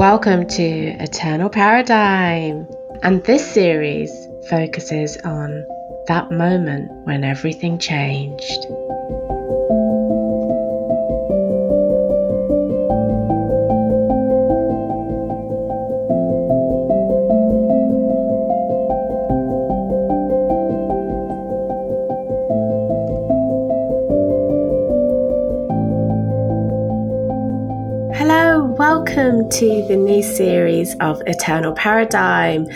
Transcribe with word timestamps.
Welcome 0.00 0.46
to 0.46 0.62
Eternal 0.62 1.50
Paradigm. 1.50 2.66
And 3.02 3.22
this 3.24 3.46
series 3.46 4.10
focuses 4.48 5.18
on 5.18 5.66
that 6.06 6.30
moment 6.30 6.90
when 7.04 7.22
everything 7.22 7.78
changed. 7.78 8.66
To 29.60 29.86
the 29.88 29.96
new 29.96 30.22
series 30.22 30.94
of 31.00 31.20
Eternal 31.26 31.74
Paradigm. 31.74 32.66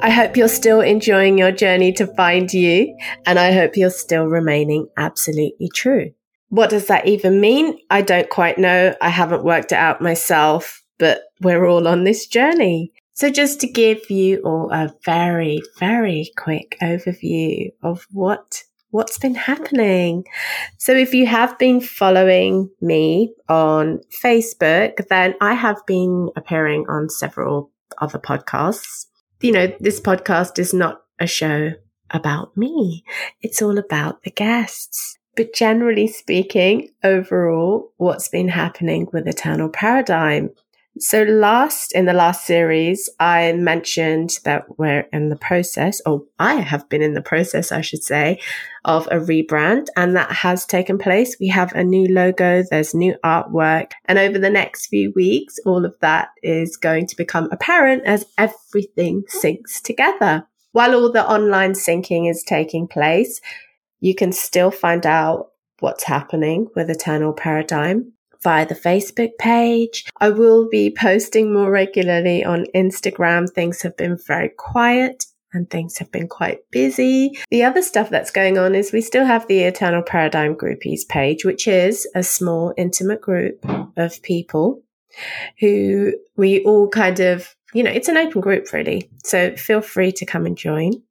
I 0.00 0.08
hope 0.08 0.36
you're 0.36 0.46
still 0.46 0.80
enjoying 0.80 1.36
your 1.36 1.50
journey 1.50 1.90
to 1.94 2.06
find 2.06 2.54
you, 2.54 2.96
and 3.26 3.40
I 3.40 3.50
hope 3.50 3.76
you're 3.76 3.90
still 3.90 4.26
remaining 4.26 4.86
absolutely 4.96 5.68
true. 5.74 6.12
What 6.50 6.70
does 6.70 6.86
that 6.86 7.08
even 7.08 7.40
mean? 7.40 7.76
I 7.90 8.02
don't 8.02 8.30
quite 8.30 8.56
know. 8.56 8.94
I 9.00 9.08
haven't 9.08 9.42
worked 9.42 9.72
it 9.72 9.78
out 9.78 10.00
myself, 10.00 10.80
but 10.96 11.22
we're 11.40 11.66
all 11.66 11.88
on 11.88 12.04
this 12.04 12.28
journey. 12.28 12.92
So 13.14 13.30
just 13.30 13.60
to 13.62 13.66
give 13.66 14.08
you 14.08 14.40
all 14.44 14.70
a 14.70 14.94
very, 15.04 15.60
very 15.80 16.30
quick 16.36 16.78
overview 16.80 17.72
of 17.82 18.06
what 18.12 18.62
what's 18.90 19.18
been 19.18 19.34
happening. 19.34 20.24
So 20.78 20.94
if 20.94 21.14
you 21.14 21.26
have 21.26 21.58
been 21.58 21.80
following 21.80 22.70
me 22.80 23.34
on 23.48 24.00
Facebook, 24.22 25.06
then 25.08 25.34
I 25.40 25.54
have 25.54 25.84
been 25.86 26.30
appearing 26.36 26.86
on 26.88 27.08
several 27.08 27.70
other 27.98 28.18
podcasts. 28.18 29.06
You 29.40 29.52
know, 29.52 29.72
this 29.80 30.00
podcast 30.00 30.58
is 30.58 30.72
not 30.74 31.02
a 31.18 31.26
show 31.26 31.72
about 32.10 32.56
me. 32.56 33.04
It's 33.42 33.62
all 33.62 33.78
about 33.78 34.22
the 34.22 34.30
guests. 34.30 35.18
But 35.36 35.54
generally 35.54 36.08
speaking, 36.08 36.88
overall, 37.04 37.92
what's 37.96 38.28
been 38.28 38.48
happening 38.48 39.06
with 39.12 39.28
Eternal 39.28 39.68
Paradigm 39.68 40.50
so 41.00 41.22
last 41.22 41.92
in 41.92 42.04
the 42.04 42.12
last 42.12 42.46
series, 42.46 43.08
I 43.20 43.52
mentioned 43.52 44.38
that 44.44 44.78
we're 44.78 45.06
in 45.12 45.28
the 45.28 45.36
process, 45.36 46.00
or 46.04 46.24
I 46.38 46.54
have 46.54 46.88
been 46.88 47.02
in 47.02 47.14
the 47.14 47.22
process, 47.22 47.72
I 47.72 47.80
should 47.80 48.02
say, 48.02 48.40
of 48.84 49.06
a 49.08 49.16
rebrand 49.16 49.86
and 49.96 50.16
that 50.16 50.30
has 50.30 50.64
taken 50.66 50.98
place. 50.98 51.36
We 51.40 51.48
have 51.48 51.72
a 51.72 51.84
new 51.84 52.12
logo. 52.12 52.62
There's 52.62 52.94
new 52.94 53.16
artwork. 53.24 53.92
And 54.06 54.18
over 54.18 54.38
the 54.38 54.50
next 54.50 54.86
few 54.86 55.12
weeks, 55.14 55.56
all 55.64 55.84
of 55.84 55.94
that 56.00 56.28
is 56.42 56.76
going 56.76 57.06
to 57.08 57.16
become 57.16 57.48
apparent 57.52 58.04
as 58.04 58.26
everything 58.36 59.24
syncs 59.28 59.80
together. 59.82 60.46
While 60.72 60.94
all 60.94 61.12
the 61.12 61.28
online 61.28 61.72
syncing 61.72 62.30
is 62.30 62.42
taking 62.42 62.88
place, 62.88 63.40
you 64.00 64.14
can 64.14 64.32
still 64.32 64.70
find 64.70 65.06
out 65.06 65.48
what's 65.80 66.04
happening 66.04 66.68
with 66.74 66.90
Eternal 66.90 67.32
Paradigm 67.32 68.12
via 68.42 68.66
the 68.66 68.74
Facebook 68.74 69.30
page. 69.38 70.04
I 70.20 70.30
will 70.30 70.68
be 70.68 70.90
posting 70.90 71.52
more 71.52 71.70
regularly 71.70 72.44
on 72.44 72.66
Instagram. 72.74 73.50
Things 73.50 73.82
have 73.82 73.96
been 73.96 74.16
very 74.26 74.50
quiet 74.50 75.24
and 75.52 75.68
things 75.70 75.98
have 75.98 76.10
been 76.12 76.28
quite 76.28 76.58
busy. 76.70 77.38
The 77.50 77.64
other 77.64 77.82
stuff 77.82 78.10
that's 78.10 78.30
going 78.30 78.58
on 78.58 78.74
is 78.74 78.92
we 78.92 79.00
still 79.00 79.24
have 79.24 79.46
the 79.46 79.60
Eternal 79.60 80.02
Paradigm 80.02 80.54
Groupies 80.54 81.08
page, 81.08 81.44
which 81.44 81.66
is 81.66 82.06
a 82.14 82.22
small, 82.22 82.74
intimate 82.76 83.20
group 83.20 83.64
of 83.96 84.22
people 84.22 84.82
who 85.58 86.12
we 86.36 86.62
all 86.64 86.88
kind 86.88 87.20
of, 87.20 87.54
you 87.72 87.82
know, 87.82 87.90
it's 87.90 88.08
an 88.08 88.16
open 88.16 88.40
group 88.40 88.72
really. 88.72 89.10
So 89.24 89.56
feel 89.56 89.80
free 89.80 90.12
to 90.12 90.26
come 90.26 90.46
and 90.46 90.56
join. 90.56 91.02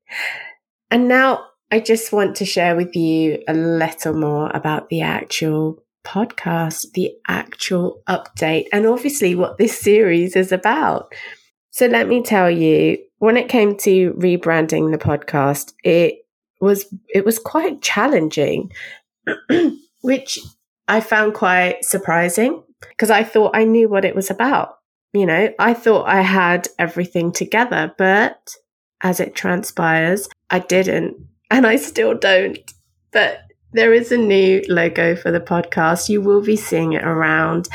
And 0.91 1.07
now 1.07 1.45
I 1.71 1.79
just 1.79 2.13
want 2.13 2.35
to 2.37 2.45
share 2.45 2.75
with 2.75 2.95
you 2.95 3.43
a 3.47 3.53
little 3.53 4.13
more 4.13 4.49
about 4.53 4.89
the 4.89 5.01
actual 5.01 5.83
podcast, 6.07 6.93
the 6.93 7.11
actual 7.27 8.01
update, 8.07 8.67
and 8.71 8.87
obviously 8.87 9.35
what 9.35 9.57
this 9.57 9.77
series 9.77 10.35
is 10.35 10.51
about. 10.51 11.13
So 11.71 11.85
let 11.85 12.07
me 12.07 12.23
tell 12.23 12.49
you, 12.49 12.97
when 13.19 13.35
it 13.35 13.49
came 13.49 13.75
to 13.79 14.13
rebranding 14.13 14.91
the 14.91 14.97
podcast, 14.97 15.73
it 15.83 16.25
was 16.61 16.85
it 17.07 17.25
was 17.25 17.37
quite 17.37 17.81
challenging, 17.81 18.71
which 20.01 20.39
I 20.87 21.01
found 21.01 21.33
quite 21.33 21.83
surprising 21.83 22.63
because 22.79 23.11
I 23.11 23.23
thought 23.23 23.55
I 23.55 23.65
knew 23.65 23.89
what 23.89 24.05
it 24.05 24.15
was 24.15 24.29
about. 24.29 24.77
You 25.13 25.25
know, 25.25 25.53
I 25.59 25.73
thought 25.73 26.07
I 26.07 26.21
had 26.21 26.67
everything 26.79 27.31
together, 27.31 27.93
but 27.97 28.55
as 29.01 29.19
it 29.19 29.35
transpires, 29.35 30.29
I 30.49 30.59
didn't, 30.59 31.17
and 31.51 31.67
I 31.67 31.75
still 31.75 32.15
don't. 32.15 32.59
But 33.11 33.39
there 33.73 33.93
is 33.93 34.11
a 34.11 34.17
new 34.17 34.63
logo 34.69 35.15
for 35.15 35.31
the 35.31 35.39
podcast. 35.39 36.09
You 36.09 36.21
will 36.21 36.41
be 36.41 36.55
seeing 36.55 36.93
it 36.93 37.03
around 37.03 37.67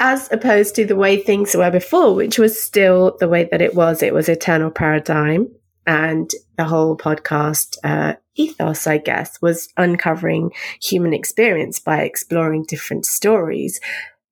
as 0.00 0.30
opposed 0.32 0.74
to 0.74 0.84
the 0.84 0.96
way 0.96 1.16
things 1.16 1.54
were 1.54 1.70
before, 1.70 2.14
which 2.14 2.38
was 2.38 2.60
still 2.60 3.16
the 3.20 3.28
way 3.28 3.48
that 3.50 3.62
it 3.62 3.74
was. 3.74 4.02
It 4.02 4.12
was 4.12 4.28
Eternal 4.28 4.70
Paradigm. 4.70 5.48
And 5.86 6.30
the 6.56 6.64
whole 6.64 6.96
podcast 6.96 7.76
uh, 7.84 8.14
ethos, 8.36 8.86
I 8.86 8.98
guess, 8.98 9.40
was 9.40 9.68
uncovering 9.76 10.50
human 10.82 11.12
experience 11.12 11.78
by 11.78 12.02
exploring 12.02 12.64
different 12.66 13.06
stories. 13.06 13.80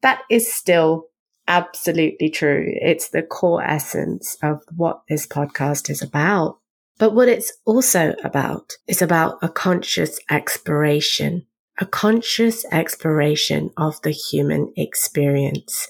That 0.01 0.23
is 0.31 0.53
still 0.53 1.09
absolutely 1.47 2.31
true. 2.31 2.65
It's 2.67 3.11
the 3.11 3.23
core 3.23 3.62
essence 3.62 4.37
of 4.43 4.62
what 4.75 5.03
this 5.09 5.27
podcast 5.27 5.91
is 5.91 6.03
about. 6.03 6.59
But 6.99 7.15
what 7.15 7.29
it's 7.29 7.53
also 7.65 8.15
about 8.23 8.73
is 8.87 9.03
about 9.03 9.39
a 9.43 9.49
conscious 9.49 10.19
exploration, 10.31 11.47
a 11.81 11.87
conscious 11.87 12.65
exploration 12.71 13.71
of 13.77 14.01
the 14.03 14.11
human 14.11 14.73
experience. 14.77 15.89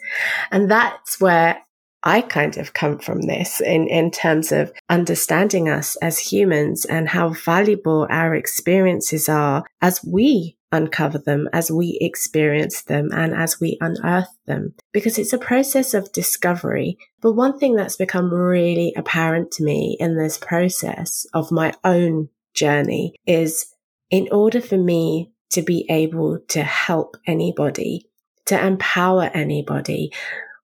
And 0.51 0.71
that's 0.71 1.21
where 1.21 1.59
I 2.05 2.21
kind 2.21 2.57
of 2.57 2.73
come 2.73 2.99
from 2.99 3.23
this 3.23 3.61
in, 3.61 3.87
in 3.87 4.11
terms 4.11 4.51
of 4.51 4.73
understanding 4.89 5.69
us 5.69 5.97
as 5.97 6.19
humans 6.19 6.85
and 6.85 7.09
how 7.09 7.31
valuable 7.31 8.07
our 8.11 8.34
experiences 8.34 9.29
are 9.29 9.65
as 9.81 10.05
we 10.05 10.57
uncover 10.72 11.19
them, 11.19 11.49
as 11.53 11.71
we 11.71 11.99
experience 12.00 12.83
them 12.83 13.10
and 13.12 13.34
as 13.34 13.60
we 13.60 13.78
unearth 13.81 14.34
them, 14.47 14.75
because 14.93 15.19
it's 15.19 15.33
a 15.33 15.38
process 15.38 15.94
of 15.94 16.12
discovery. 16.12 16.99
But 17.21 17.33
one 17.33 17.59
thing 17.59 17.77
that's 17.77 17.97
become 17.97 18.33
really 18.33 18.93
apparent 18.97 19.53
to 19.53 19.65
me 19.65 19.97
in 20.00 20.16
this 20.16 20.38
process 20.38 21.27
of 21.34 21.53
my 21.53 21.75
own 21.84 22.31
journey 22.55 23.15
is 23.27 23.75
in 24.10 24.28
order 24.33 24.60
for 24.60 24.78
me 24.78 25.33
to 25.50 25.62
be 25.62 25.87
able 25.91 26.38
to 26.49 26.62
help 26.62 27.16
anybody, 27.27 28.09
to 28.47 28.59
empower 28.59 29.25
anybody, 29.34 30.12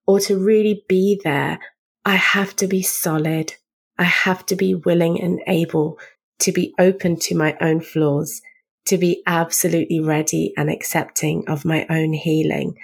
or 0.07 0.19
to 0.19 0.37
really 0.37 0.83
be 0.89 1.21
there, 1.23 1.59
I 2.03 2.15
have 2.15 2.55
to 2.57 2.67
be 2.67 2.81
solid. 2.81 3.53
I 3.97 4.03
have 4.03 4.45
to 4.47 4.55
be 4.55 4.73
willing 4.73 5.21
and 5.21 5.39
able 5.45 5.99
to 6.39 6.51
be 6.51 6.73
open 6.79 7.17
to 7.19 7.35
my 7.35 7.55
own 7.61 7.81
flaws 7.81 8.41
to 8.89 8.97
be 8.97 9.21
absolutely 9.27 9.99
ready 9.99 10.51
and 10.57 10.69
accepting 10.69 11.47
of 11.47 11.63
my 11.63 11.85
own 11.89 12.11
healing. 12.11 12.75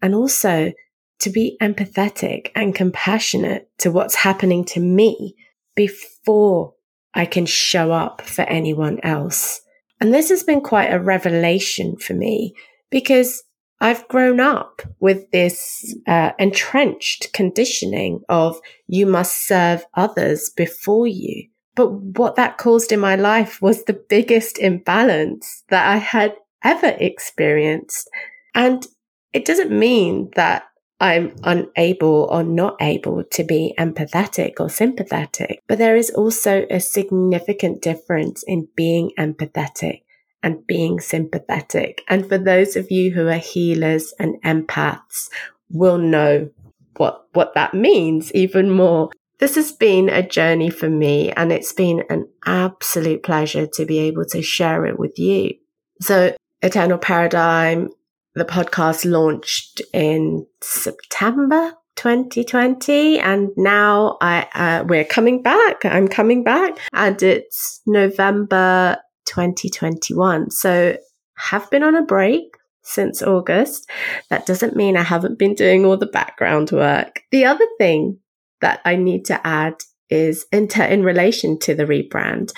And 0.00 0.14
also 0.14 0.72
to 1.18 1.30
be 1.30 1.56
empathetic 1.60 2.50
and 2.54 2.74
compassionate 2.74 3.68
to 3.78 3.90
what's 3.90 4.14
happening 4.14 4.64
to 4.66 4.80
me 4.80 5.34
before 5.74 6.74
I 7.14 7.26
can 7.26 7.46
show 7.46 7.90
up 7.90 8.22
for 8.22 8.42
anyone 8.42 9.00
else. 9.02 9.60
And 10.00 10.14
this 10.14 10.28
has 10.28 10.44
been 10.44 10.60
quite 10.60 10.92
a 10.92 11.00
revelation 11.00 11.96
for 11.96 12.14
me 12.14 12.54
because 12.88 13.42
I've 13.80 14.06
grown 14.06 14.38
up 14.38 14.82
with 15.00 15.30
this 15.32 15.96
uh, 16.06 16.30
entrenched 16.38 17.32
conditioning 17.32 18.20
of 18.28 18.60
you 18.86 19.04
must 19.04 19.46
serve 19.46 19.84
others 19.94 20.50
before 20.56 21.08
you. 21.08 21.48
But 21.74 21.92
what 21.92 22.36
that 22.36 22.58
caused 22.58 22.92
in 22.92 23.00
my 23.00 23.16
life 23.16 23.62
was 23.62 23.84
the 23.84 24.02
biggest 24.08 24.58
imbalance 24.58 25.64
that 25.68 25.86
I 25.86 25.96
had 25.96 26.34
ever 26.64 26.96
experienced. 26.98 28.08
And 28.54 28.86
it 29.32 29.44
doesn't 29.44 29.70
mean 29.70 30.30
that 30.34 30.64
I'm 31.00 31.34
unable 31.44 32.28
or 32.30 32.42
not 32.42 32.76
able 32.80 33.24
to 33.24 33.44
be 33.44 33.74
empathetic 33.78 34.54
or 34.60 34.68
sympathetic, 34.68 35.62
but 35.66 35.78
there 35.78 35.96
is 35.96 36.10
also 36.10 36.66
a 36.68 36.78
significant 36.78 37.80
difference 37.80 38.44
in 38.46 38.68
being 38.76 39.12
empathetic 39.18 40.02
and 40.42 40.66
being 40.66 41.00
sympathetic. 41.00 42.02
And 42.08 42.28
for 42.28 42.36
those 42.36 42.76
of 42.76 42.90
you 42.90 43.12
who 43.12 43.28
are 43.28 43.34
healers 43.34 44.12
and 44.18 44.42
empaths 44.42 45.28
will 45.70 45.98
know 45.98 46.50
what, 46.96 47.26
what 47.32 47.54
that 47.54 47.72
means 47.72 48.30
even 48.34 48.70
more. 48.70 49.10
This 49.40 49.54
has 49.54 49.72
been 49.72 50.10
a 50.10 50.22
journey 50.22 50.68
for 50.68 50.88
me 50.88 51.32
and 51.32 51.50
it's 51.50 51.72
been 51.72 52.04
an 52.10 52.28
absolute 52.44 53.22
pleasure 53.22 53.66
to 53.72 53.86
be 53.86 53.98
able 54.00 54.26
to 54.26 54.42
share 54.42 54.84
it 54.84 54.98
with 54.98 55.18
you. 55.18 55.54
So 56.02 56.36
Eternal 56.60 56.98
Paradigm, 56.98 57.88
the 58.34 58.44
podcast 58.44 59.10
launched 59.10 59.80
in 59.94 60.46
September 60.60 61.72
2020 61.96 63.18
and 63.18 63.48
now 63.56 64.18
I 64.20 64.46
uh, 64.54 64.84
we're 64.86 65.06
coming 65.06 65.42
back. 65.42 65.86
I'm 65.86 66.06
coming 66.06 66.44
back 66.44 66.76
and 66.92 67.22
it's 67.22 67.80
November 67.86 68.98
2021. 69.24 70.50
So 70.50 70.98
have 71.36 71.70
been 71.70 71.82
on 71.82 71.94
a 71.94 72.02
break 72.02 72.56
since 72.82 73.22
August. 73.22 73.88
That 74.28 74.44
doesn't 74.44 74.76
mean 74.76 74.98
I 74.98 75.02
haven't 75.02 75.38
been 75.38 75.54
doing 75.54 75.86
all 75.86 75.96
the 75.96 76.04
background 76.04 76.72
work. 76.72 77.22
The 77.30 77.46
other 77.46 77.66
thing 77.78 78.18
that 78.60 78.80
I 78.84 78.96
need 78.96 79.24
to 79.26 79.46
add 79.46 79.74
is 80.08 80.46
in, 80.52 80.68
in 80.78 81.04
relation 81.04 81.58
to 81.60 81.74
the 81.74 81.84
rebrand 81.84 82.52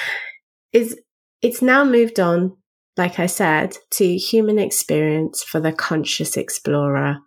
is 0.72 0.98
it's 1.42 1.60
now 1.60 1.84
moved 1.84 2.18
on, 2.18 2.56
like 2.96 3.18
I 3.18 3.26
said, 3.26 3.76
to 3.92 4.16
human 4.16 4.58
experience 4.58 5.42
for 5.42 5.60
the 5.60 5.72
conscious 5.72 6.36
explorer. 6.36 7.18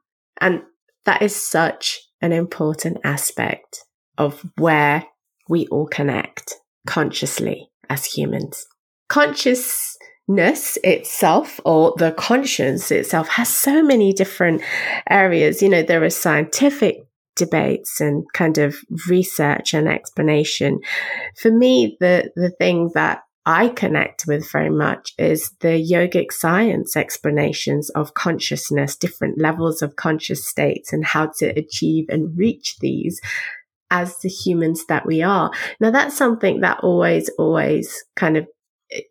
And 0.41 0.63
that 1.05 1.21
is 1.21 1.35
such 1.35 1.99
an 2.21 2.31
important 2.31 2.97
aspect 3.03 3.83
of 4.17 4.43
where 4.57 5.05
we 5.47 5.67
all 5.67 5.87
connect 5.87 6.55
consciously 6.87 7.69
as 7.89 8.05
humans. 8.05 8.65
Consciousness 9.09 10.77
itself 10.83 11.59
or 11.65 11.93
the 11.97 12.11
conscience 12.13 12.89
itself 12.89 13.27
has 13.29 13.49
so 13.49 13.83
many 13.83 14.13
different 14.13 14.61
areas. 15.09 15.61
You 15.61 15.69
know, 15.69 15.83
there 15.83 16.03
are 16.03 16.09
scientific 16.09 17.04
debates 17.35 17.99
and 17.99 18.23
kind 18.33 18.57
of 18.57 18.77
research 19.07 19.73
and 19.73 19.87
explanation. 19.87 20.79
For 21.37 21.51
me, 21.51 21.97
the, 21.99 22.31
the 22.35 22.49
thing 22.49 22.91
that 22.93 23.21
I 23.45 23.69
connect 23.69 24.25
with 24.27 24.51
very 24.51 24.71
much 24.71 25.13
is 25.19 25.51
the 25.59 25.79
yogic 25.79 26.31
science 26.31 26.97
explanations 26.97 27.91
of 27.91 28.15
consciousness, 28.15 28.95
different 28.95 29.39
levels 29.39 29.83
of 29.83 29.95
conscious 29.95 30.47
states 30.47 30.91
and 30.91 31.05
how 31.05 31.31
to 31.37 31.47
achieve 31.47 32.05
and 32.09 32.35
reach 32.35 32.77
these 32.79 33.21
as 33.91 34.17
the 34.19 34.29
humans 34.29 34.85
that 34.87 35.05
we 35.05 35.21
are. 35.21 35.51
Now 35.79 35.91
that's 35.91 36.17
something 36.17 36.61
that 36.61 36.79
always, 36.81 37.29
always 37.37 38.03
kind 38.15 38.35
of, 38.35 38.47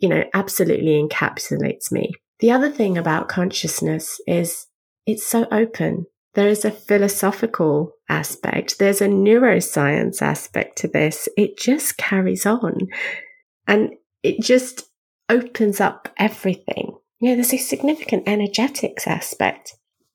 you 0.01 0.09
know, 0.09 0.25
absolutely 0.35 1.01
encapsulates 1.01 1.93
me. 1.93 2.13
The 2.41 2.51
other 2.51 2.71
thing 2.71 2.99
about 2.99 3.29
consciousness 3.29 4.21
is 4.27 4.67
it's 5.07 5.27
so 5.27 5.47
open. 5.53 6.07
There 6.35 6.49
is 6.49 6.65
a 6.65 6.71
philosophical 6.71 7.93
aspect. 8.09 8.79
There's 8.79 9.01
a 9.01 9.07
neuroscience 9.09 10.21
aspect 10.21 10.79
to 10.79 10.89
this. 10.89 11.29
It 11.37 11.57
just 11.59 11.97
carries 11.97 12.45
on. 12.45 12.89
And 13.67 13.95
it 14.23 14.41
just 14.41 14.91
opens 15.29 15.81
up 15.81 16.09
everything. 16.19 16.97
You 17.21 17.31
know, 17.31 17.35
there's 17.37 17.55
a 17.55 17.59
significant 17.59 18.25
energetics 18.27 19.07
aspect. 19.07 19.75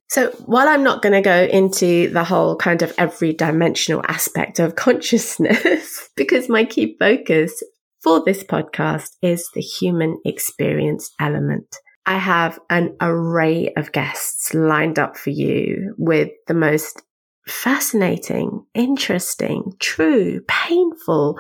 So 0.10 0.31
while 0.45 0.68
I'm 0.68 0.83
not 0.83 1.01
going 1.01 1.13
to 1.13 1.21
go 1.21 1.44
into 1.44 2.10
the 2.10 2.24
whole 2.24 2.56
kind 2.56 2.81
of 2.81 2.94
every 2.98 3.31
dimensional 3.31 4.01
aspect 4.07 4.60
of 4.60 4.75
consciousness, 4.75 6.10
because 6.16 6.50
my 6.50 6.66
key 6.66 6.98
focus 7.00 7.63
for 8.01 8.24
this 8.25 8.44
podcast 8.44 9.10
is 9.21 9.50
the 9.54 9.62
human 9.62 10.19
experience 10.25 11.12
element. 11.19 11.75
I 12.09 12.17
have 12.17 12.59
an 12.71 12.95
array 13.00 13.71
of 13.77 13.91
guests 13.91 14.56
lined 14.56 14.97
up 14.97 15.15
for 15.15 15.29
you 15.29 15.94
with 15.95 16.31
the 16.47 16.56
most 16.56 17.03
fascinating, 17.47 18.65
interesting, 18.73 19.73
true, 19.79 20.41
painful, 20.47 21.39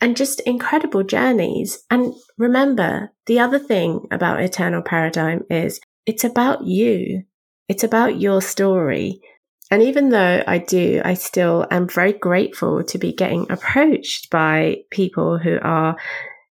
and 0.00 0.16
just 0.16 0.38
incredible 0.42 1.02
journeys. 1.02 1.82
And 1.90 2.14
remember, 2.38 3.10
the 3.26 3.40
other 3.40 3.58
thing 3.58 4.06
about 4.12 4.40
Eternal 4.40 4.82
Paradigm 4.82 5.42
is 5.50 5.80
it's 6.06 6.22
about 6.22 6.64
you. 6.64 7.24
It's 7.68 7.82
about 7.82 8.20
your 8.20 8.40
story. 8.40 9.20
And 9.68 9.82
even 9.82 10.10
though 10.10 10.44
I 10.46 10.58
do, 10.58 11.02
I 11.04 11.14
still 11.14 11.66
am 11.72 11.88
very 11.88 12.12
grateful 12.12 12.84
to 12.84 12.98
be 12.98 13.12
getting 13.12 13.50
approached 13.50 14.30
by 14.30 14.82
people 14.92 15.38
who 15.38 15.58
are 15.60 15.96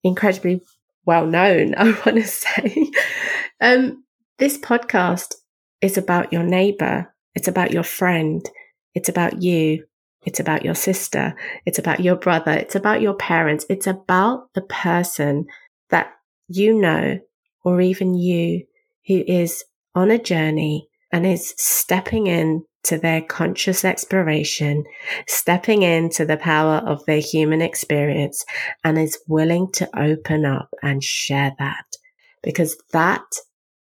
incredibly 0.03 0.61
well 1.05 1.25
known, 1.25 1.75
I 1.77 1.85
want 1.85 2.17
to 2.17 2.27
say. 2.27 2.91
um, 3.61 4.03
this 4.37 4.57
podcast 4.57 5.35
is 5.81 5.97
about 5.97 6.33
your 6.33 6.43
neighbor. 6.43 7.13
It's 7.35 7.47
about 7.47 7.71
your 7.71 7.83
friend. 7.83 8.47
It's 8.95 9.09
about 9.09 9.41
you. 9.41 9.85
It's 10.25 10.39
about 10.39 10.63
your 10.63 10.75
sister. 10.75 11.35
It's 11.65 11.79
about 11.79 11.99
your 11.99 12.15
brother. 12.15 12.51
It's 12.51 12.75
about 12.75 13.01
your 13.01 13.15
parents. 13.15 13.65
It's 13.69 13.87
about 13.87 14.53
the 14.53 14.61
person 14.61 15.45
that 15.89 16.13
you 16.47 16.73
know 16.79 17.19
or 17.63 17.81
even 17.81 18.13
you 18.13 18.65
who 19.07 19.23
is 19.27 19.63
on 19.95 20.11
a 20.11 20.17
journey 20.17 20.87
and 21.11 21.25
is 21.25 21.53
stepping 21.57 22.27
in 22.27 22.63
to 22.83 22.97
their 22.97 23.21
conscious 23.21 23.85
exploration, 23.85 24.83
stepping 25.27 25.83
into 25.83 26.25
the 26.25 26.37
power 26.37 26.77
of 26.85 27.05
their 27.05 27.19
human 27.19 27.61
experience 27.61 28.45
and 28.83 28.97
is 28.97 29.17
willing 29.27 29.71
to 29.71 29.89
open 29.97 30.45
up 30.45 30.69
and 30.81 31.03
share 31.03 31.53
that 31.59 31.85
because 32.41 32.77
that 32.91 33.25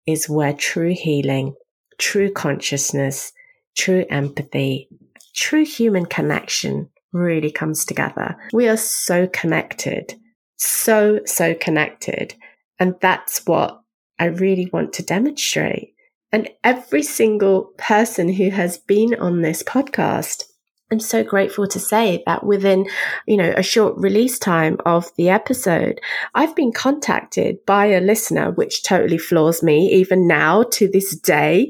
is 0.07 0.29
where 0.29 0.53
true 0.53 0.93
healing, 0.93 1.53
true 1.97 2.31
consciousness, 2.31 3.31
true 3.77 4.05
empathy, 4.09 4.87
true 5.35 5.65
human 5.65 6.05
connection 6.05 6.89
really 7.11 7.51
comes 7.51 7.85
together. 7.85 8.35
We 8.53 8.67
are 8.67 8.77
so 8.77 9.27
connected, 9.27 10.15
so, 10.57 11.19
so 11.25 11.53
connected. 11.53 12.35
And 12.79 12.95
that's 13.01 13.45
what 13.45 13.81
I 14.19 14.25
really 14.25 14.69
want 14.71 14.93
to 14.93 15.03
demonstrate. 15.03 15.92
And 16.33 16.49
every 16.63 17.03
single 17.03 17.71
person 17.77 18.27
who 18.27 18.49
has 18.49 18.79
been 18.79 19.13
on 19.13 19.41
this 19.41 19.61
podcast, 19.61 20.45
I'm 20.91 20.99
so 20.99 21.23
grateful 21.23 21.67
to 21.67 21.79
say 21.79 22.23
that 22.25 22.43
within, 22.43 22.87
you 23.27 23.37
know, 23.37 23.53
a 23.55 23.61
short 23.61 23.95
release 23.97 24.39
time 24.39 24.77
of 24.83 25.11
the 25.15 25.29
episode, 25.29 26.01
I've 26.33 26.55
been 26.55 26.71
contacted 26.71 27.63
by 27.67 27.85
a 27.85 28.01
listener, 28.01 28.51
which 28.51 28.81
totally 28.81 29.19
floors 29.19 29.61
me 29.61 29.93
even 29.93 30.27
now 30.27 30.63
to 30.63 30.87
this 30.87 31.15
day, 31.15 31.69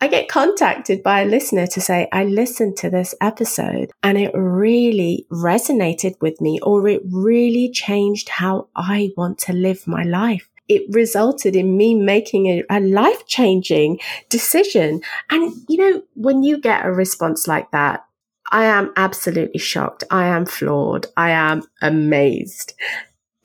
I 0.00 0.06
get 0.06 0.28
contacted 0.28 1.02
by 1.02 1.20
a 1.20 1.26
listener 1.26 1.66
to 1.66 1.80
say, 1.80 2.08
I 2.10 2.24
listened 2.24 2.76
to 2.78 2.90
this 2.90 3.14
episode 3.20 3.90
and 4.02 4.16
it 4.16 4.30
really 4.34 5.26
resonated 5.30 6.14
with 6.22 6.40
me 6.40 6.58
or 6.62 6.88
it 6.88 7.02
really 7.10 7.70
changed 7.70 8.30
how 8.30 8.68
I 8.74 9.10
want 9.16 9.38
to 9.40 9.52
live 9.52 9.86
my 9.86 10.04
life. 10.04 10.48
It 10.70 10.86
resulted 10.90 11.56
in 11.56 11.76
me 11.76 11.94
making 11.94 12.46
a, 12.46 12.62
a 12.70 12.80
life 12.80 13.26
changing 13.26 13.98
decision. 14.28 15.02
And 15.28 15.52
you 15.68 15.76
know, 15.78 16.02
when 16.14 16.42
you 16.42 16.58
get 16.58 16.86
a 16.86 16.92
response 16.92 17.46
like 17.46 17.70
that, 17.72 18.04
I 18.50 18.64
am 18.64 18.92
absolutely 18.96 19.60
shocked. 19.60 20.04
I 20.10 20.26
am 20.26 20.46
floored. 20.46 21.06
I 21.16 21.30
am 21.30 21.62
amazed. 21.82 22.74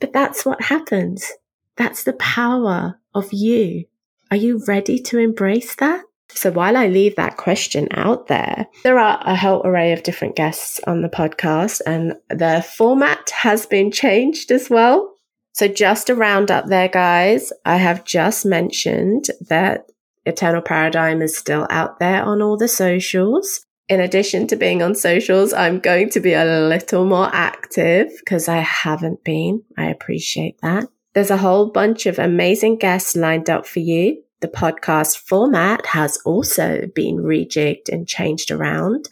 But 0.00 0.12
that's 0.12 0.44
what 0.44 0.62
happens. 0.62 1.32
That's 1.76 2.04
the 2.04 2.14
power 2.14 2.98
of 3.14 3.32
you. 3.32 3.84
Are 4.30 4.36
you 4.36 4.62
ready 4.66 4.98
to 5.00 5.18
embrace 5.18 5.76
that? 5.76 6.02
So 6.28 6.50
while 6.50 6.76
I 6.76 6.88
leave 6.88 7.16
that 7.16 7.36
question 7.36 7.88
out 7.92 8.26
there, 8.26 8.66
there 8.82 8.98
are 8.98 9.22
a 9.24 9.36
whole 9.36 9.62
array 9.64 9.92
of 9.92 10.02
different 10.02 10.36
guests 10.36 10.80
on 10.86 11.02
the 11.02 11.08
podcast 11.08 11.80
and 11.86 12.14
the 12.28 12.66
format 12.76 13.30
has 13.30 13.64
been 13.64 13.90
changed 13.90 14.50
as 14.50 14.68
well. 14.68 15.15
So 15.56 15.68
just 15.68 16.10
a 16.10 16.14
roundup 16.14 16.66
there, 16.66 16.86
guys. 16.88 17.50
I 17.64 17.78
have 17.78 18.04
just 18.04 18.44
mentioned 18.44 19.28
that 19.48 19.86
Eternal 20.26 20.60
Paradigm 20.60 21.22
is 21.22 21.34
still 21.34 21.66
out 21.70 21.98
there 21.98 22.22
on 22.22 22.42
all 22.42 22.58
the 22.58 22.68
socials. 22.68 23.64
In 23.88 23.98
addition 23.98 24.46
to 24.48 24.56
being 24.56 24.82
on 24.82 24.94
socials, 24.94 25.54
I'm 25.54 25.80
going 25.80 26.10
to 26.10 26.20
be 26.20 26.34
a 26.34 26.44
little 26.44 27.06
more 27.06 27.30
active 27.32 28.12
because 28.18 28.48
I 28.48 28.58
haven't 28.58 29.24
been. 29.24 29.62
I 29.78 29.86
appreciate 29.86 30.60
that. 30.60 30.90
There's 31.14 31.30
a 31.30 31.38
whole 31.38 31.70
bunch 31.70 32.04
of 32.04 32.18
amazing 32.18 32.76
guests 32.76 33.16
lined 33.16 33.48
up 33.48 33.66
for 33.66 33.80
you. 33.80 34.22
The 34.40 34.48
podcast 34.48 35.16
format 35.16 35.86
has 35.86 36.18
also 36.26 36.86
been 36.94 37.16
rejigged 37.16 37.88
and 37.90 38.06
changed 38.06 38.50
around. 38.50 39.08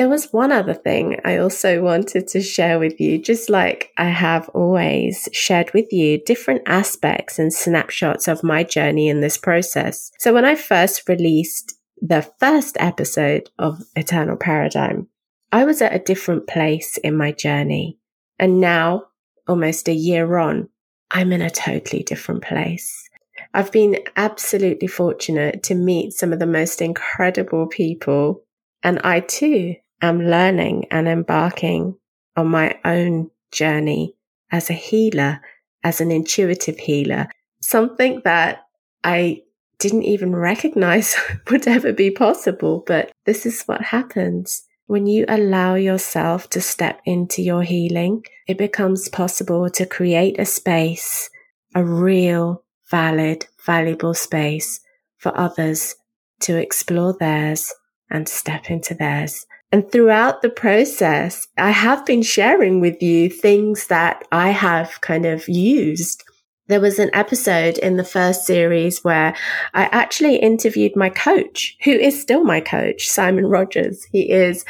There 0.00 0.08
was 0.08 0.32
one 0.32 0.50
other 0.50 0.72
thing 0.72 1.20
I 1.26 1.36
also 1.36 1.82
wanted 1.82 2.26
to 2.28 2.40
share 2.40 2.78
with 2.78 2.98
you, 3.02 3.18
just 3.18 3.50
like 3.50 3.90
I 3.98 4.06
have 4.06 4.48
always 4.54 5.28
shared 5.30 5.74
with 5.74 5.92
you 5.92 6.16
different 6.24 6.62
aspects 6.64 7.38
and 7.38 7.52
snapshots 7.52 8.26
of 8.26 8.42
my 8.42 8.64
journey 8.64 9.10
in 9.10 9.20
this 9.20 9.36
process. 9.36 10.10
So 10.18 10.32
when 10.32 10.46
I 10.46 10.54
first 10.54 11.06
released 11.06 11.74
the 12.00 12.22
first 12.38 12.78
episode 12.80 13.50
of 13.58 13.84
Eternal 13.94 14.38
Paradigm, 14.38 15.08
I 15.52 15.66
was 15.66 15.82
at 15.82 15.94
a 15.94 15.98
different 15.98 16.46
place 16.46 16.96
in 16.96 17.14
my 17.14 17.30
journey. 17.30 17.98
And 18.38 18.58
now, 18.58 19.02
almost 19.46 19.86
a 19.86 19.92
year 19.92 20.38
on, 20.38 20.70
I'm 21.10 21.30
in 21.30 21.42
a 21.42 21.50
totally 21.50 22.04
different 22.04 22.42
place. 22.42 23.06
I've 23.52 23.70
been 23.70 23.98
absolutely 24.16 24.88
fortunate 24.88 25.62
to 25.64 25.74
meet 25.74 26.14
some 26.14 26.32
of 26.32 26.38
the 26.38 26.46
most 26.46 26.80
incredible 26.80 27.66
people. 27.66 28.44
And 28.82 28.98
I 29.00 29.20
too 29.20 29.76
am 30.02 30.20
learning 30.20 30.86
and 30.90 31.08
embarking 31.08 31.96
on 32.36 32.48
my 32.48 32.78
own 32.84 33.30
journey 33.52 34.14
as 34.50 34.70
a 34.70 34.74
healer, 34.74 35.40
as 35.84 36.00
an 36.00 36.10
intuitive 36.10 36.78
healer, 36.78 37.28
something 37.62 38.22
that 38.24 38.64
I 39.04 39.42
didn't 39.78 40.04
even 40.04 40.34
recognize 40.36 41.16
would 41.50 41.66
ever 41.66 41.92
be 41.92 42.10
possible. 42.10 42.84
But 42.86 43.10
this 43.24 43.46
is 43.46 43.62
what 43.64 43.82
happens. 43.82 44.62
When 44.86 45.06
you 45.06 45.24
allow 45.28 45.76
yourself 45.76 46.50
to 46.50 46.60
step 46.60 47.00
into 47.04 47.42
your 47.42 47.62
healing, 47.62 48.24
it 48.48 48.58
becomes 48.58 49.08
possible 49.08 49.70
to 49.70 49.86
create 49.86 50.38
a 50.40 50.44
space, 50.44 51.30
a 51.74 51.84
real, 51.84 52.64
valid, 52.90 53.46
valuable 53.64 54.14
space 54.14 54.80
for 55.16 55.36
others 55.38 55.94
to 56.40 56.56
explore 56.56 57.14
theirs 57.18 57.72
and 58.10 58.28
step 58.28 58.68
into 58.68 58.94
theirs. 58.94 59.46
And 59.72 59.90
throughout 59.90 60.42
the 60.42 60.50
process, 60.50 61.46
I 61.56 61.70
have 61.70 62.04
been 62.04 62.22
sharing 62.22 62.80
with 62.80 63.00
you 63.02 63.30
things 63.30 63.86
that 63.86 64.26
I 64.32 64.50
have 64.50 65.00
kind 65.00 65.24
of 65.24 65.48
used 65.48 66.24
there 66.70 66.80
was 66.80 67.00
an 67.00 67.10
episode 67.12 67.78
in 67.78 67.96
the 67.96 68.04
first 68.04 68.46
series 68.46 69.02
where 69.02 69.34
I 69.74 69.86
actually 69.86 70.36
interviewed 70.36 70.94
my 70.94 71.10
coach, 71.10 71.76
who 71.82 71.90
is 71.90 72.22
still 72.22 72.44
my 72.44 72.60
coach, 72.60 73.08
Simon 73.08 73.46
Rogers. 73.46 74.04
He 74.12 74.30
is 74.30 74.64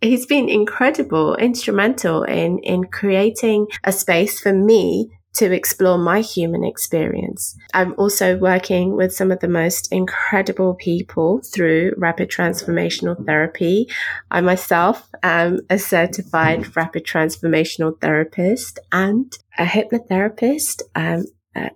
he's 0.00 0.24
been 0.24 0.48
incredible, 0.48 1.34
instrumental 1.34 2.22
in 2.22 2.60
in 2.60 2.84
creating 2.84 3.66
a 3.82 3.90
space 3.90 4.38
for 4.38 4.52
me 4.52 5.15
to 5.36 5.52
explore 5.52 5.98
my 5.98 6.20
human 6.20 6.64
experience. 6.64 7.56
I'm 7.74 7.94
also 7.98 8.36
working 8.38 8.96
with 8.96 9.14
some 9.14 9.30
of 9.30 9.40
the 9.40 9.48
most 9.48 9.92
incredible 9.92 10.74
people 10.74 11.40
through 11.42 11.92
rapid 11.96 12.30
transformational 12.30 13.24
therapy. 13.24 13.88
I 14.30 14.40
myself 14.40 15.08
am 15.22 15.60
a 15.70 15.78
certified 15.78 16.74
rapid 16.76 17.04
transformational 17.04 18.00
therapist 18.00 18.78
and 18.92 19.36
a 19.58 19.64
hypnotherapist. 19.64 20.82
Um, 20.94 21.24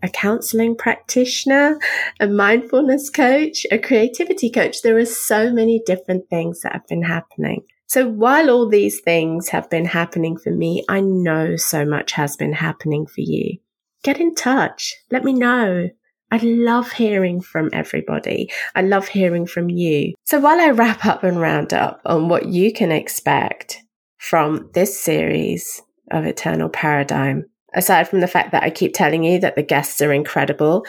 a 0.02 0.10
counseling 0.10 0.76
practitioner, 0.76 1.78
a 2.20 2.26
mindfulness 2.28 3.08
coach, 3.08 3.64
a 3.70 3.78
creativity 3.78 4.50
coach. 4.50 4.82
There 4.82 4.98
are 4.98 5.06
so 5.06 5.50
many 5.50 5.80
different 5.86 6.28
things 6.28 6.60
that 6.60 6.72
have 6.72 6.86
been 6.86 7.02
happening. 7.02 7.64
So 7.90 8.06
while 8.06 8.50
all 8.50 8.68
these 8.68 9.00
things 9.00 9.48
have 9.48 9.68
been 9.68 9.84
happening 9.84 10.36
for 10.36 10.52
me, 10.52 10.84
I 10.88 11.00
know 11.00 11.56
so 11.56 11.84
much 11.84 12.12
has 12.12 12.36
been 12.36 12.52
happening 12.52 13.04
for 13.04 13.20
you. 13.20 13.58
Get 14.04 14.20
in 14.20 14.36
touch. 14.36 14.94
Let 15.10 15.24
me 15.24 15.32
know. 15.32 15.88
I 16.30 16.36
love 16.36 16.92
hearing 16.92 17.40
from 17.40 17.68
everybody. 17.72 18.48
I 18.76 18.82
love 18.82 19.08
hearing 19.08 19.44
from 19.44 19.70
you. 19.70 20.14
So 20.22 20.38
while 20.38 20.60
I 20.60 20.70
wrap 20.70 21.04
up 21.04 21.24
and 21.24 21.40
round 21.40 21.74
up 21.74 22.00
on 22.06 22.28
what 22.28 22.46
you 22.46 22.72
can 22.72 22.92
expect 22.92 23.78
from 24.18 24.70
this 24.72 24.96
series 24.96 25.82
of 26.12 26.26
Eternal 26.26 26.68
Paradigm, 26.68 27.46
aside 27.74 28.06
from 28.06 28.20
the 28.20 28.28
fact 28.28 28.52
that 28.52 28.62
I 28.62 28.70
keep 28.70 28.94
telling 28.94 29.24
you 29.24 29.40
that 29.40 29.56
the 29.56 29.64
guests 29.64 30.00
are 30.00 30.12
incredible, 30.12 30.86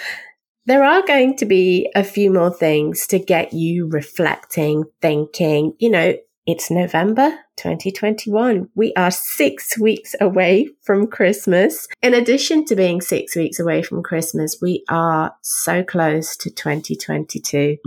there 0.68 0.84
are 0.84 1.02
going 1.02 1.36
to 1.38 1.48
be 1.48 1.90
a 1.96 2.04
few 2.04 2.32
more 2.32 2.54
things 2.54 3.08
to 3.08 3.18
get 3.18 3.54
you 3.54 3.90
reflecting, 3.90 4.84
thinking, 5.02 5.74
you 5.80 5.90
know, 5.90 6.14
it's 6.48 6.72
November 6.72 7.30
2021. 7.58 8.70
We 8.74 8.94
are 8.96 9.12
six 9.12 9.78
weeks 9.78 10.16
away 10.20 10.70
from 10.82 11.08
Christmas. 11.08 11.88
In 12.02 12.16
addition 12.16 12.66
to 12.66 12.76
being 12.76 13.00
six 13.00 13.36
weeks 13.36 13.60
away 13.60 13.84
from 13.84 14.02
Christmas, 14.02 14.58
we 14.62 14.84
are 14.90 15.36
so 15.44 15.84
close 15.84 16.36
to 16.38 16.50
2022. 16.50 17.78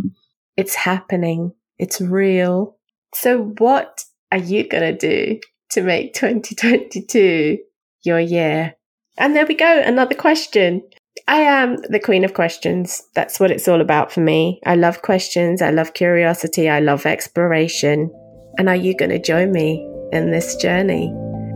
It's 0.56 0.74
happening. 0.76 1.52
It's 1.78 2.00
real. 2.00 2.76
So 3.14 3.54
what 3.58 4.04
are 4.30 4.38
you 4.38 4.68
going 4.68 4.96
to 4.96 4.98
do 4.98 5.40
to 5.70 5.82
make 5.82 6.14
2022 6.14 7.58
your 8.04 8.20
year? 8.20 8.74
And 9.18 9.34
there 9.34 9.46
we 9.46 9.54
go. 9.54 9.82
Another 9.84 10.14
question. 10.14 10.82
I 11.26 11.40
am 11.40 11.76
the 11.88 12.00
queen 12.00 12.24
of 12.24 12.34
questions. 12.34 13.02
That's 13.14 13.40
what 13.40 13.50
it's 13.50 13.66
all 13.66 13.80
about 13.80 14.12
for 14.12 14.20
me. 14.20 14.60
I 14.64 14.76
love 14.76 15.02
questions. 15.02 15.60
I 15.62 15.70
love 15.70 15.94
curiosity. 15.94 16.68
I 16.68 16.80
love 16.80 17.06
exploration. 17.06 18.10
And 18.56 18.68
are 18.68 18.76
you 18.76 18.94
going 18.94 19.10
to 19.10 19.18
join 19.18 19.52
me 19.52 19.88
in 20.12 20.30
this 20.30 20.54
journey? 20.56 21.12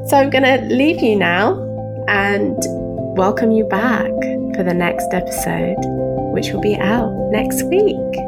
So 0.06 0.16
I'm 0.16 0.30
going 0.30 0.44
to 0.44 0.74
leave 0.74 1.00
you 1.00 1.16
now 1.16 1.52
and 2.08 2.56
welcome 3.16 3.52
you 3.52 3.64
back 3.64 4.10
for 4.56 4.64
the 4.64 4.74
next 4.74 5.12
episode, 5.12 5.76
which 6.32 6.50
will 6.50 6.60
be 6.60 6.76
out 6.76 7.12
next 7.30 7.62
week. 7.64 8.27